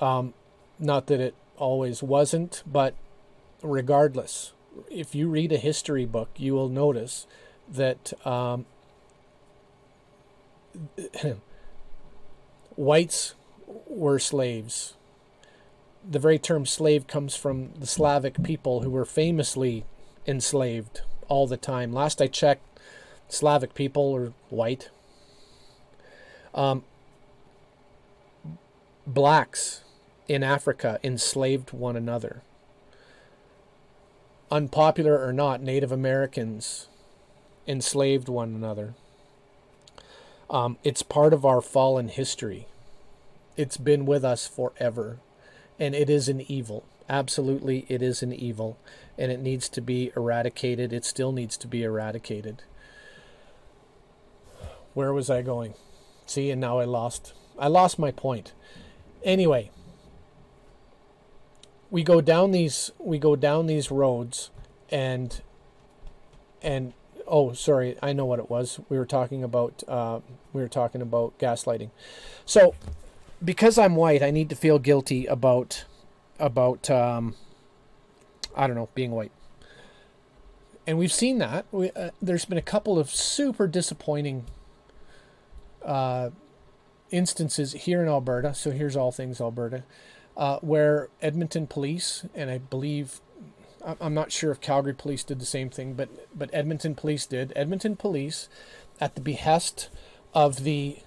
[0.00, 0.34] Um,
[0.78, 2.94] not that it always wasn't, but
[3.62, 4.52] regardless,
[4.90, 7.26] if you read a history book, you will notice
[7.68, 8.66] that um,
[12.76, 13.34] whites
[13.86, 14.94] were slaves.
[16.08, 19.84] The very term slave comes from the Slavic people who were famously
[20.26, 21.92] enslaved all the time.
[21.92, 22.62] Last I checked,
[23.28, 24.90] Slavic people are white.
[26.54, 26.84] Um,
[29.06, 29.83] blacks
[30.28, 32.42] in Africa enslaved one another.
[34.50, 36.88] Unpopular or not, Native Americans
[37.66, 38.94] enslaved one another.
[40.50, 42.66] Um, it's part of our fallen history.
[43.56, 45.18] It's been with us forever.
[45.78, 46.84] And it is an evil.
[47.08, 48.78] Absolutely, it is an evil.
[49.18, 50.92] And it needs to be eradicated.
[50.92, 52.62] It still needs to be eradicated.
[54.92, 55.74] Where was I going?
[56.26, 57.34] See, and now I lost.
[57.58, 58.52] I lost my point.
[59.24, 59.70] Anyway,
[61.94, 64.50] we go down these we go down these roads
[64.90, 65.42] and
[66.60, 66.92] and
[67.24, 68.80] oh sorry i know what it was.
[68.88, 70.18] We were talking about uh,
[70.52, 71.90] we were talking about gaslighting.
[72.44, 72.74] So
[73.44, 75.84] because i'm white i need to feel guilty about
[76.40, 77.36] about um,
[78.56, 79.32] i don't know being white.
[80.88, 81.64] And we've seen that.
[81.70, 84.46] We, uh, there's been a couple of super disappointing
[85.84, 86.30] uh,
[87.12, 88.52] instances here in alberta.
[88.52, 89.84] So here's all things alberta
[90.36, 93.20] uh, where edmonton police and i believe
[94.00, 97.52] I'm not sure if Calgary police did the same thing, but but Edmonton police did.
[97.54, 98.48] Edmonton police,
[99.00, 99.90] at the behest
[100.32, 100.98] of the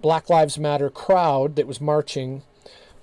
[0.00, 2.42] Black Lives Matter crowd that was marching,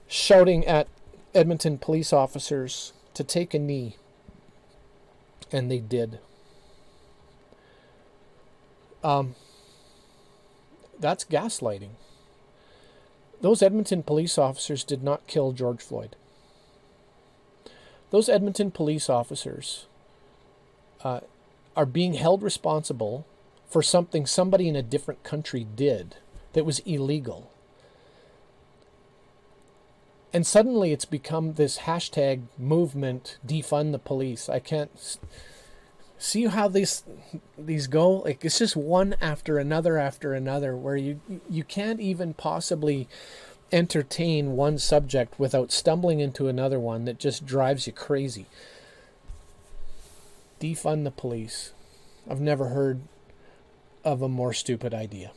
[0.08, 0.88] shouting at
[1.34, 3.96] Edmonton police officers to take a knee,
[5.52, 6.20] and they did.
[9.04, 9.36] Um,
[11.00, 11.92] that's gaslighting.
[13.42, 16.16] Those Edmonton police officers did not kill George Floyd
[18.16, 19.88] those Edmonton police officers
[21.04, 21.20] uh,
[21.76, 23.26] are being held responsible
[23.70, 26.16] for something somebody in a different country did
[26.54, 27.52] that was illegal.
[30.32, 34.48] And suddenly it's become this hashtag movement, defund the police.
[34.48, 35.18] I can't
[36.18, 37.04] see how these
[37.58, 38.10] these go.
[38.18, 43.08] Like it's just one after another after another, where you you can't even possibly
[43.72, 48.46] entertain one subject without stumbling into another one that just drives you crazy.
[50.60, 51.74] Defund the police.
[52.30, 53.02] I've never heard
[54.04, 55.32] of a more stupid idea.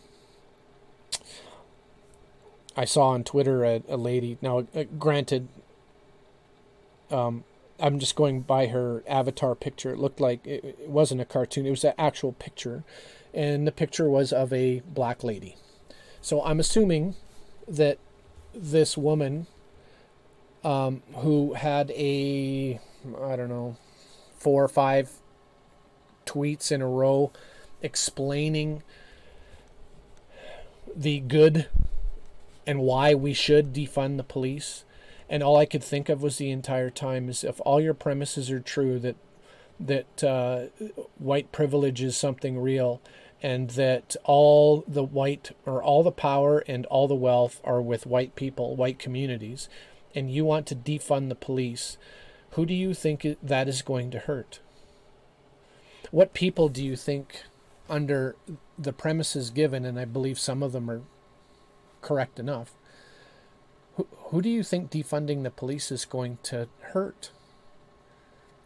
[2.76, 4.38] I saw on Twitter a, a lady.
[4.40, 5.48] Now, uh, granted,
[7.10, 7.42] um,
[7.80, 9.92] I'm just going by her avatar picture.
[9.92, 12.84] It looked like it, it wasn't a cartoon, it was an actual picture.
[13.34, 15.56] And the picture was of a black lady.
[16.20, 17.14] So I'm assuming
[17.68, 17.98] that
[18.54, 19.46] this woman
[20.64, 22.80] um, who had a,
[23.22, 23.76] I don't know,
[24.38, 25.10] four or five
[26.26, 27.32] tweets in a row
[27.82, 28.82] explaining
[30.94, 31.68] the good
[32.66, 34.84] and why we should defund the police.
[35.28, 38.50] And all I could think of was the entire time is if all your premises
[38.50, 39.16] are true that
[39.80, 40.66] that uh,
[41.18, 43.00] white privilege is something real
[43.42, 48.06] and that all the white or all the power and all the wealth are with
[48.06, 49.68] white people, white communities,
[50.14, 51.96] and you want to defund the police,
[52.52, 54.58] who do you think that is going to hurt?
[56.10, 57.42] What people do you think,
[57.88, 58.34] under
[58.78, 61.02] the premises given, and I believe some of them are
[62.00, 62.72] correct enough,
[64.16, 67.30] who, do you think defunding the police is going to hurt?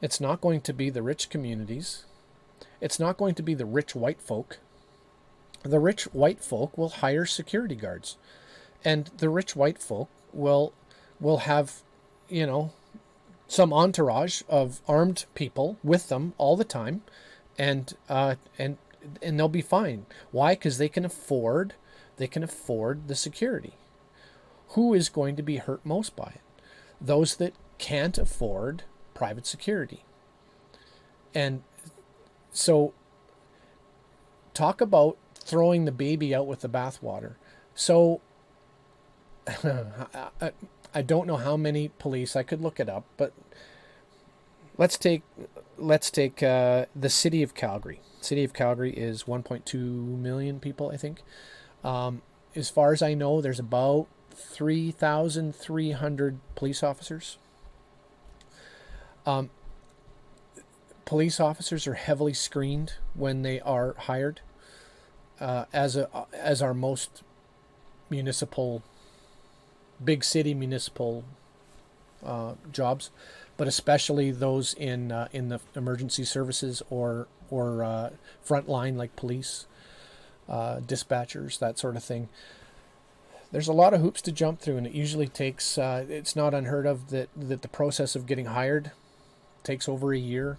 [0.00, 2.04] It's not going to be the rich communities
[2.82, 4.58] it's not going to be the rich white folk.
[5.62, 8.18] The rich white folk will hire security guards.
[8.84, 10.72] And the rich white folk will
[11.20, 11.82] will have,
[12.28, 12.72] you know,
[13.46, 17.02] some entourage of armed people with them all the time
[17.56, 18.78] and uh, and
[19.22, 20.06] and they'll be fine.
[20.32, 20.54] Why?
[20.54, 21.74] Because they can afford
[22.16, 23.74] they can afford the security.
[24.72, 26.40] Who is going to be hurt most by it?
[27.00, 30.04] Those that can't afford private security.
[31.34, 31.62] And
[32.52, 32.92] so,
[34.54, 37.34] talk about throwing the baby out with the bathwater.
[37.74, 38.20] So,
[40.94, 43.32] I, don't know how many police, I could look it up, but
[44.78, 45.22] let's take
[45.78, 48.00] let's take uh, the city of Calgary.
[48.20, 51.22] City of Calgary is 1.2 million people, I think.
[51.82, 52.22] Um,
[52.54, 57.38] as far as I know, there's about 3,300 police officers.
[59.24, 59.50] Um,
[61.04, 64.40] police officers are heavily screened when they are hired,
[65.40, 67.22] uh, as a as our most
[68.10, 68.82] municipal,
[70.02, 71.24] big city municipal
[72.24, 73.10] uh, jobs,
[73.56, 78.10] but especially those in uh, in the emergency services or or uh,
[78.46, 79.66] frontline like police,
[80.48, 82.28] uh, dispatchers, that sort of thing.
[83.52, 85.76] There's a lot of hoops to jump through, and it usually takes.
[85.76, 88.92] Uh, it's not unheard of that that the process of getting hired
[89.62, 90.58] takes over a year.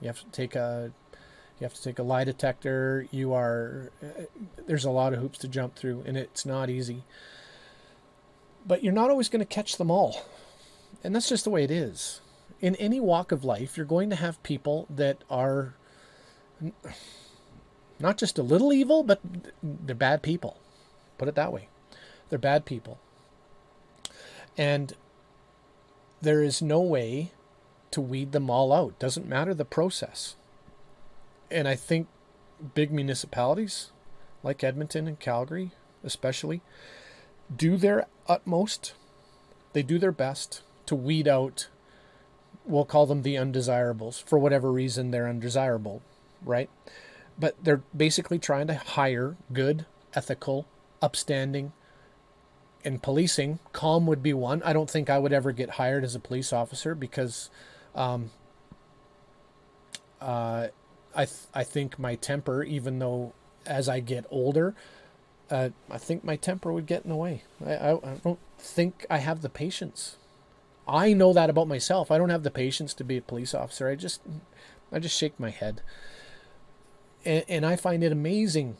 [0.00, 0.92] You have to take a
[1.58, 3.06] you have to take a lie detector.
[3.10, 3.90] You are
[4.66, 7.02] there's a lot of hoops to jump through, and it's not easy.
[8.64, 10.24] But you're not always going to catch them all,
[11.02, 12.20] and that's just the way it is.
[12.60, 15.74] In any walk of life, you're going to have people that are
[17.98, 19.20] not just a little evil, but
[19.62, 20.56] they're bad people.
[21.16, 21.68] Put it that way.
[22.28, 22.98] They're bad people.
[24.56, 24.92] And
[26.20, 27.32] there is no way
[27.90, 28.98] to weed them all out.
[28.98, 30.36] Doesn't matter the process.
[31.50, 32.08] And I think
[32.74, 33.92] big municipalities
[34.42, 35.70] like Edmonton and Calgary,
[36.04, 36.60] especially,
[37.54, 38.94] do their utmost.
[39.72, 41.68] They do their best to weed out,
[42.64, 46.02] we'll call them the undesirables, for whatever reason they're undesirable,
[46.42, 46.70] right?
[47.38, 50.66] But they're basically trying to hire good, ethical,
[51.02, 51.72] upstanding,
[52.84, 54.62] in policing, calm would be one.
[54.62, 57.50] I don't think I would ever get hired as a police officer because
[57.94, 58.30] um,
[60.20, 60.68] uh,
[61.14, 63.32] I th- I think my temper, even though
[63.66, 64.74] as I get older,
[65.50, 67.42] uh, I think my temper would get in the way.
[67.64, 70.16] I, I, I don't think I have the patience.
[70.86, 72.10] I know that about myself.
[72.10, 73.88] I don't have the patience to be a police officer.
[73.88, 74.22] I just
[74.92, 75.82] I just shake my head.
[77.24, 78.76] And, and I find it amazing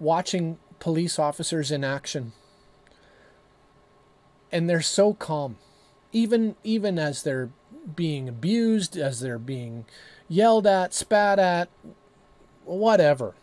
[0.00, 2.32] watching police officers in action.
[4.50, 5.56] And they're so calm.
[6.12, 7.50] Even even as they're
[7.94, 9.84] being abused, as they're being
[10.28, 11.68] yelled at, spat at,
[12.64, 13.34] whatever.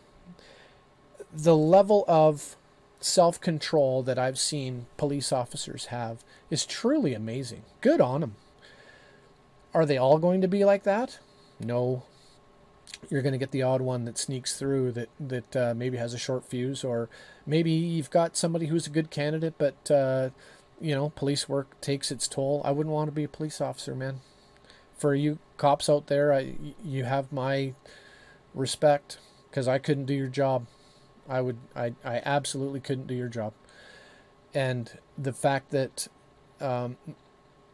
[1.34, 2.56] The level of
[3.00, 7.64] self control that I've seen police officers have is truly amazing.
[7.82, 8.36] Good on them.
[9.74, 11.20] Are they all going to be like that?
[11.60, 12.04] No.
[13.10, 16.14] You're going to get the odd one that sneaks through that that uh, maybe has
[16.14, 17.10] a short fuse, or
[17.46, 20.30] maybe you've got somebody who's a good candidate, but uh,
[20.82, 22.62] you know police work takes its toll.
[22.66, 24.22] I wouldn't want to be a police officer, man
[24.98, 27.74] for you cops out there, I, you have my
[28.54, 29.20] respect
[29.50, 30.68] because I couldn't do your job.
[31.28, 33.54] I would, I, I absolutely couldn't do your job.
[34.54, 36.08] And the fact that
[36.62, 36.98] um,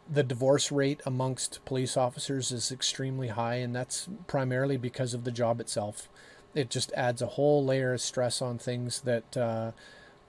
[0.10, 5.32] the divorce rate amongst police officers is extremely high, and that's primarily because of the
[5.32, 6.10] job itself.
[6.56, 9.72] It just adds a whole layer of stress on things that uh,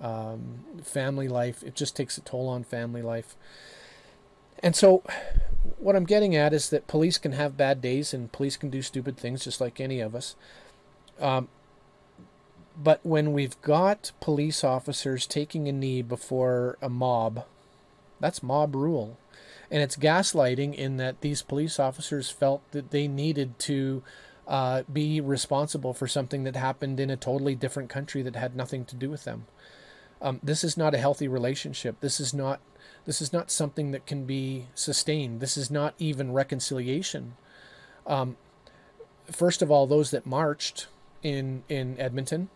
[0.02, 3.36] um, family life, it just takes a toll on family life.
[4.62, 5.02] And so,
[5.78, 8.82] what I'm getting at is that police can have bad days and police can do
[8.82, 10.36] stupid things just like any of us.
[11.20, 11.48] Um,
[12.80, 17.44] but when we've got police officers taking a knee before a mob,
[18.20, 19.18] that's mob rule.
[19.70, 24.02] And it's gaslighting in that these police officers felt that they needed to
[24.46, 28.84] uh, be responsible for something that happened in a totally different country that had nothing
[28.86, 29.46] to do with them.
[30.22, 32.00] Um, this is not a healthy relationship.
[32.00, 32.60] This is not
[33.04, 35.40] this is not something that can be sustained.
[35.40, 37.34] This is not even reconciliation.
[38.06, 38.36] Um,
[39.30, 40.86] first of all, those that marched
[41.22, 42.48] in in Edmonton,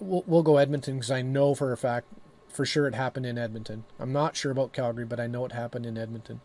[0.00, 2.06] we'll, we'll go Edmonton because I know for a fact,
[2.48, 3.84] for sure, it happened in Edmonton.
[4.00, 6.40] I'm not sure about Calgary, but I know it happened in Edmonton.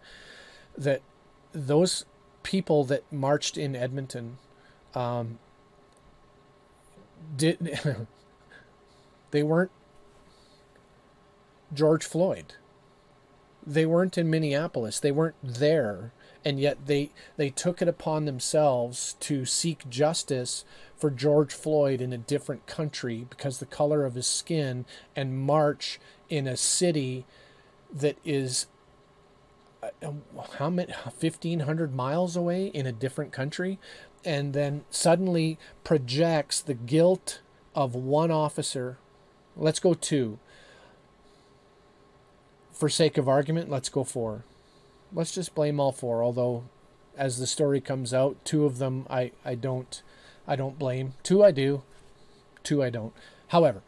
[0.78, 1.02] That
[1.54, 2.06] those
[2.44, 4.38] people that marched in Edmonton
[4.94, 5.40] um,
[7.38, 7.80] did
[9.32, 9.72] they weren't
[11.74, 12.56] George Floyd.
[13.66, 15.00] They weren't in Minneapolis.
[15.00, 16.12] They weren't there,
[16.44, 20.66] and yet they they took it upon themselves to seek justice
[20.98, 26.00] for George Floyd in a different country because the color of his skin and march
[26.30, 27.26] in a city
[27.94, 28.68] that is
[29.82, 30.12] uh,
[30.58, 33.80] how many 1500 miles away in a different country
[34.26, 37.42] and then suddenly projects the guilt
[37.76, 38.98] of one officer.
[39.56, 40.40] Let's go two
[42.74, 44.44] for sake of argument, let's go four.
[45.14, 46.24] Let's just blame all four.
[46.24, 46.66] Although,
[47.16, 50.02] as the story comes out, two of them I, I don't
[50.48, 51.14] I don't blame.
[51.24, 51.84] Two I do,
[52.64, 53.14] two I don't.
[53.50, 53.82] However,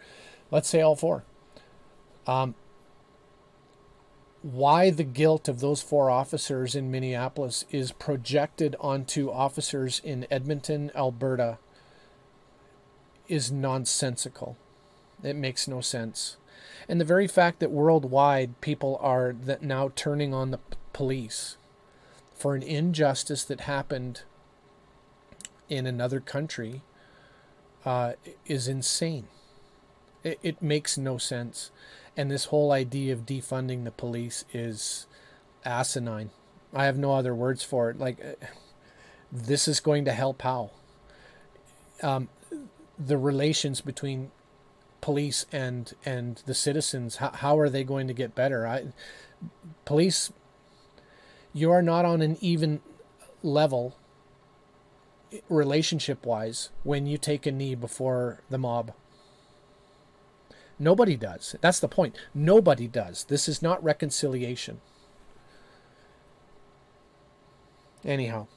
[0.51, 1.23] let's say all four.
[2.27, 2.55] Um,
[4.41, 10.91] why the guilt of those four officers in Minneapolis is projected onto officers in Edmonton,
[10.95, 11.57] Alberta,
[13.27, 14.55] is nonsensical.
[15.23, 16.38] It makes no sense.
[16.88, 21.57] And the very fact that worldwide people are that now turning on the p- police
[22.34, 24.24] for an injustice that happened
[25.70, 26.82] in another country
[27.86, 28.13] uh,
[28.45, 29.28] is insane.
[30.24, 31.72] It, it makes no sense.
[32.18, 35.07] And this whole idea of defunding the police is
[35.63, 36.30] asinine.
[36.74, 37.99] I have no other words for it.
[37.99, 38.45] Like, uh,
[39.32, 40.72] this is going to help how?
[42.01, 42.30] Um,
[42.97, 44.32] the relations between
[45.06, 48.66] police and and the citizens how, how are they going to get better?
[48.66, 48.86] I,
[49.86, 50.34] police
[51.53, 52.82] you are not on an even
[53.43, 53.95] level
[55.47, 58.93] relationship wise when you take a knee before the mob.
[60.80, 61.56] Nobody does.
[61.62, 62.16] That's the point.
[62.34, 63.26] Nobody does.
[63.26, 64.82] This is not reconciliation.
[68.03, 68.47] Anyhow.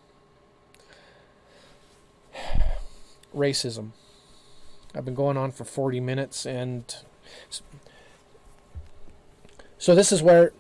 [3.37, 3.91] Racism
[4.95, 6.95] I've been going on for 40 minutes and
[9.79, 10.53] so this is where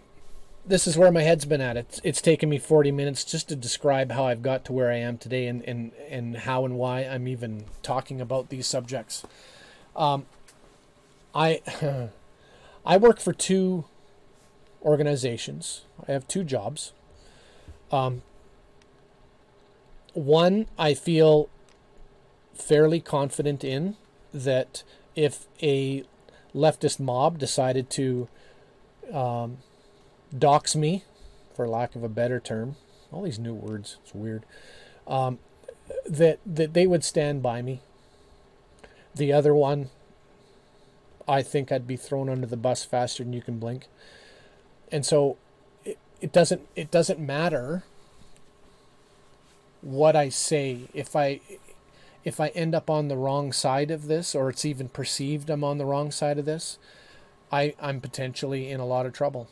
[0.68, 1.76] this is where my head's been at.
[1.76, 4.97] It's it's taken me 40 minutes just to describe how I've got to where I
[4.97, 9.24] am today and and, and how and why I'm even talking about these subjects.
[9.97, 10.26] Um,
[11.35, 11.62] I
[12.87, 13.87] I work for two
[14.83, 15.83] organizations.
[16.07, 16.93] I have two jobs.
[17.91, 18.22] Um,
[20.12, 21.49] one I feel
[22.53, 23.97] fairly confident in
[24.33, 24.83] that
[25.14, 26.05] if a
[26.55, 28.29] leftist mob decided to
[29.12, 29.59] um,
[30.37, 31.05] dox me,
[31.55, 32.76] for lack of a better term,
[33.11, 34.45] all these new words, it's weird,
[35.07, 35.39] um,
[36.07, 37.81] that, that they would stand by me.
[39.14, 39.91] The other one,
[41.26, 43.87] I think I'd be thrown under the bus faster than you can blink.
[44.91, 45.37] And so
[45.85, 47.85] it, it doesn't it doesn't matter
[49.83, 51.41] what I say if I
[52.24, 55.64] if I end up on the wrong side of this, or it's even perceived I'm
[55.64, 56.78] on the wrong side of this,
[57.50, 59.48] I, I'm potentially in a lot of trouble.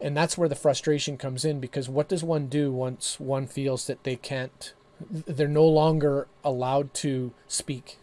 [0.00, 3.86] And that's where the frustration comes in because what does one do once one feels
[3.86, 7.98] that they can't, they're no longer allowed to speak?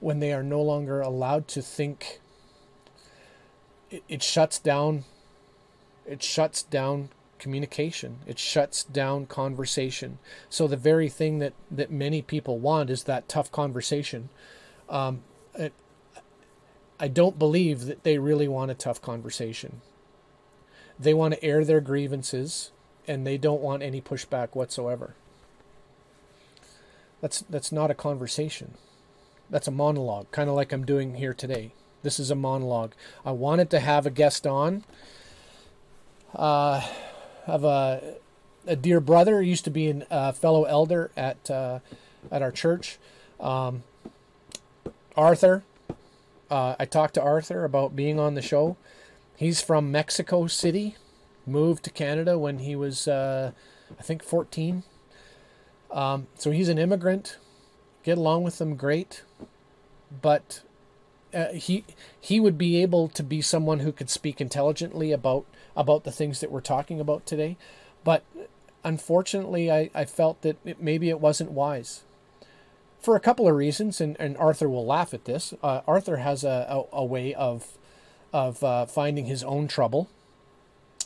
[0.00, 2.20] When they are no longer allowed to think,
[3.90, 5.04] it, it shuts down,
[6.04, 7.08] it shuts down
[7.38, 8.18] communication.
[8.26, 10.18] It shuts down conversation.
[10.48, 14.28] So the very thing that that many people want is that tough conversation.
[14.88, 15.22] Um,
[15.54, 15.72] it,
[16.98, 19.80] I don't believe that they really want a tough conversation.
[20.98, 22.70] They want to air their grievances,
[23.06, 25.14] and they don't want any pushback whatsoever.
[27.20, 28.74] That's that's not a conversation.
[29.50, 31.72] That's a monologue, kind of like I'm doing here today.
[32.02, 32.92] This is a monologue.
[33.24, 34.84] I wanted to have a guest on.
[36.34, 36.86] Uh,
[37.46, 38.16] of a,
[38.66, 39.42] a dear brother.
[39.42, 41.80] He used to be a uh, fellow elder at uh,
[42.30, 42.98] at our church.
[43.40, 43.82] Um,
[45.16, 45.62] Arthur.
[46.50, 48.76] Uh, I talked to Arthur about being on the show.
[49.36, 50.96] He's from Mexico City,
[51.46, 53.52] moved to Canada when he was, uh,
[53.98, 54.84] I think, 14.
[55.90, 57.38] Um, so he's an immigrant.
[58.02, 59.22] Get along with them great,
[60.20, 60.60] but
[61.32, 61.84] uh, he
[62.20, 66.40] he would be able to be someone who could speak intelligently about about the things
[66.40, 67.56] that we're talking about today.
[68.04, 68.24] But
[68.82, 72.02] unfortunately, I, I felt that it, maybe it wasn't wise
[73.04, 75.52] for a couple of reasons, and, and Arthur will laugh at this.
[75.62, 77.76] Uh, Arthur has a, a, a, way of
[78.32, 80.08] of uh, finding his own trouble.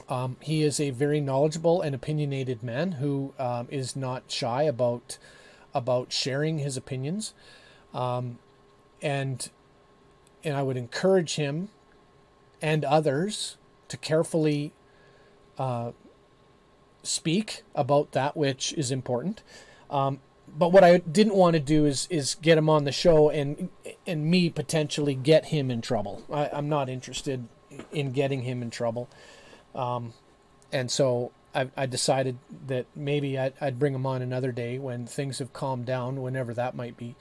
[0.08, 5.18] Um, he is a very knowledgeable and opinionated man who um, is not shy about
[5.74, 7.34] about sharing his opinions,
[7.92, 8.38] um,
[9.02, 9.50] and
[10.44, 11.68] and I would encourage him
[12.62, 13.56] and others
[13.88, 14.72] to carefully
[15.58, 15.92] uh,
[17.02, 19.42] speak about that which is important.
[19.90, 20.20] Um,
[20.56, 23.68] but what I didn't want to do is is get him on the show and
[24.06, 26.22] and me potentially get him in trouble.
[26.32, 27.46] I, am not interested
[27.92, 29.08] in getting him in trouble,
[29.74, 30.14] um,
[30.72, 35.06] and so I, I, decided that maybe I'd, I'd, bring him on another day when
[35.06, 37.14] things have calmed down, whenever that might be.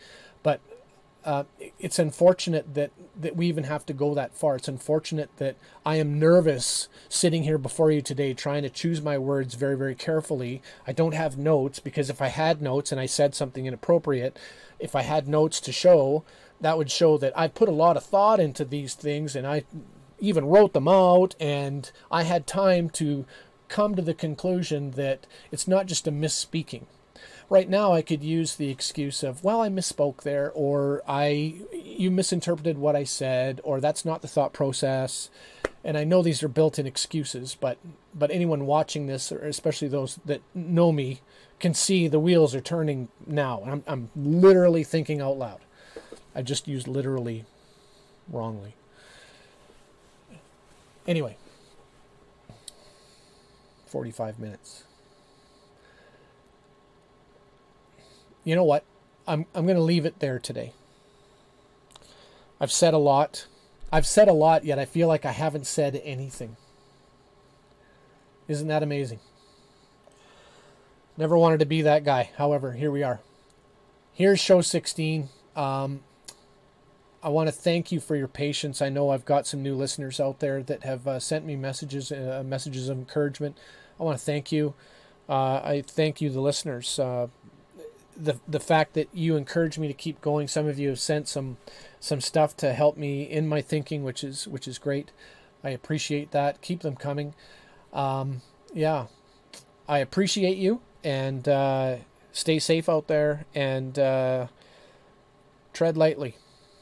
[1.27, 1.43] Uh,
[1.77, 4.55] it's unfortunate that, that we even have to go that far.
[4.55, 9.17] It's unfortunate that I am nervous sitting here before you today trying to choose my
[9.17, 10.61] words very, very carefully.
[10.87, 14.39] I don't have notes because if I had notes and I said something inappropriate,
[14.79, 16.23] if I had notes to show,
[16.61, 19.65] that would show that I put a lot of thought into these things and I
[20.19, 23.25] even wrote them out and I had time to
[23.67, 26.85] come to the conclusion that it's not just a misspeaking
[27.49, 32.11] right now I could use the excuse of, well, I misspoke there, or I you
[32.11, 35.29] misinterpreted what I said, or that's not the thought process,
[35.83, 37.77] and I know these are built-in excuses, but
[38.13, 41.21] but anyone watching this, or especially those that know me,
[41.59, 43.63] can see the wheels are turning now.
[43.65, 45.61] I'm I'm literally thinking out loud.
[46.35, 47.45] I just used literally
[48.29, 48.75] wrongly.
[51.07, 51.37] Anyway,
[53.87, 54.83] 45 minutes.
[58.47, 58.85] You know what?
[59.27, 60.71] I'm I'm going to leave it there today.
[62.61, 63.45] I've said a lot.
[63.91, 66.55] I've said a lot, yet I feel like I haven't said anything.
[68.47, 69.19] Isn't that amazing?
[71.17, 72.29] Never wanted to be that guy.
[72.37, 73.19] However, here we are.
[74.13, 75.27] Here's show 16.
[75.57, 75.99] Um,
[77.21, 78.81] I want to thank you for your patience.
[78.81, 82.13] I know I've got some new listeners out there that have uh, sent me messages,
[82.13, 83.57] uh, messages of encouragement.
[83.99, 84.73] I want to thank you.
[85.27, 86.97] Uh, I thank you, the listeners.
[88.19, 90.47] The the fact that you encourage me to keep going.
[90.47, 91.57] Some of you have sent some
[91.99, 95.11] some stuff to help me in my thinking, which is which is great.
[95.63, 96.61] I appreciate that.
[96.61, 97.35] Keep them coming.
[97.93, 98.41] Um,
[98.73, 99.07] yeah,
[99.87, 101.97] I appreciate you and uh,
[102.31, 104.47] stay safe out there and uh,
[105.73, 106.35] tread lightly,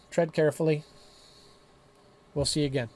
[0.10, 0.84] tread carefully.
[2.34, 2.90] We'll see you again.